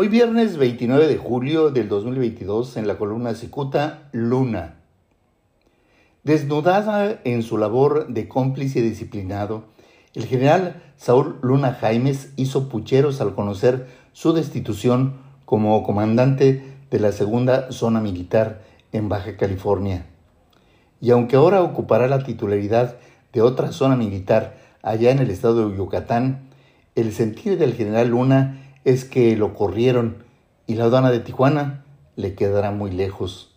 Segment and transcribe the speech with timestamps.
[0.00, 4.76] Hoy viernes 29 de julio del 2022 en la columna Cicuta, Luna.
[6.22, 9.64] Desnudada en su labor de cómplice disciplinado,
[10.14, 15.14] el general Saúl Luna Jaimes hizo pucheros al conocer su destitución
[15.44, 16.62] como comandante
[16.92, 18.62] de la segunda zona militar
[18.92, 20.06] en Baja California.
[21.00, 22.98] Y aunque ahora ocupará la titularidad
[23.32, 26.50] de otra zona militar allá en el estado de Yucatán,
[26.94, 30.24] el sentir del general Luna es que lo corrieron
[30.66, 31.84] y la aduana de Tijuana
[32.16, 33.54] le quedará muy lejos.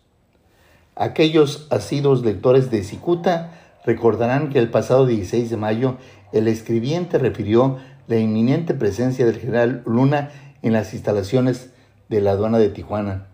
[0.94, 3.54] Aquellos asidos lectores de Cicuta
[3.86, 5.96] recordarán que el pasado 16 de mayo
[6.34, 10.32] el escribiente refirió la inminente presencia del general Luna
[10.64, 11.70] en las instalaciones
[12.10, 13.28] de la aduana de Tijuana.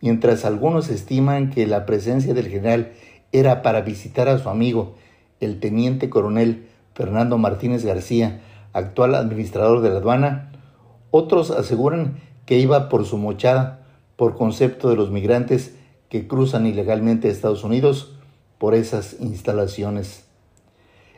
[0.00, 2.92] Mientras algunos estiman que la presencia del general
[3.32, 4.94] era para visitar a su amigo,
[5.40, 8.42] el teniente coronel Fernando Martínez García,
[8.72, 10.50] actual administrador de la aduana,
[11.10, 15.74] otros aseguran que iba por su mochada, por concepto de los migrantes
[16.08, 18.14] que cruzan ilegalmente a Estados Unidos
[18.58, 20.26] por esas instalaciones.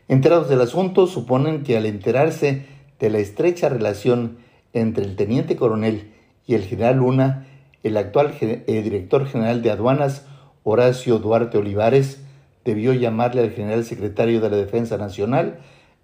[0.08, 2.66] Enterados del asunto, suponen que al enterarse
[3.00, 4.38] de la estrecha relación
[4.72, 6.12] entre el teniente coronel
[6.46, 7.46] y el general Luna,
[7.82, 10.26] el actual eh, director general de aduanas,
[10.62, 12.22] Horacio Duarte Olivares,
[12.64, 15.58] debió llamarle al general secretario de la Defensa Nacional,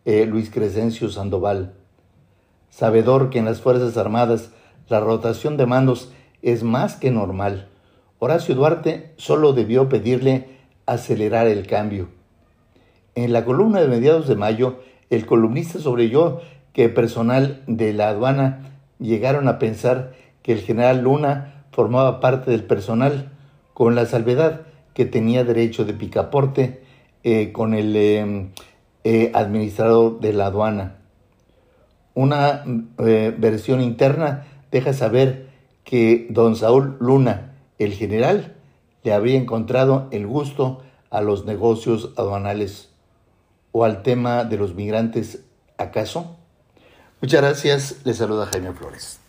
[0.04, 1.74] eh, Luis Crescencio Sandoval.
[2.70, 4.50] Sabedor que en las Fuerzas Armadas
[4.88, 7.68] la rotación de mandos es más que normal,
[8.20, 10.48] Horacio Duarte solo debió pedirle
[10.86, 12.08] acelerar el cambio.
[13.14, 16.40] En la columna de mediados de mayo, el columnista sobrelló
[16.72, 22.64] que personal de la aduana llegaron a pensar que el general Luna formaba parte del
[22.64, 23.30] personal,
[23.72, 24.62] con la salvedad
[24.94, 26.82] que tenía derecho de picaporte
[27.22, 28.48] eh, con el eh,
[29.04, 30.96] eh, administrador de la aduana.
[32.14, 32.64] Una
[32.96, 35.48] versión interna deja saber
[35.84, 38.56] que don Saúl Luna, el general,
[39.04, 42.90] le habría encontrado el gusto a los negocios aduanales
[43.72, 45.44] o al tema de los migrantes,
[45.76, 46.36] ¿acaso?
[47.20, 49.20] Muchas gracias, le saluda Jaime Flores.